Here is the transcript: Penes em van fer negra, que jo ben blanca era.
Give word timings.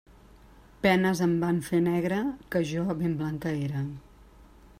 Penes 0.85 1.21
em 1.27 1.35
van 1.45 1.59
fer 1.67 1.83
negra, 1.89 2.23
que 2.55 2.63
jo 2.71 2.89
ben 3.03 3.17
blanca 3.21 3.57
era. 3.69 3.89